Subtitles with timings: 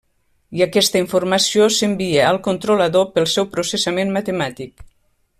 [0.59, 4.83] I aquesta informació s’envia al controlador pel seu processament matemàtic.